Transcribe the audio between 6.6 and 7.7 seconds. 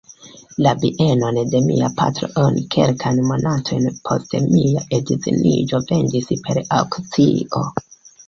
aŭkcio.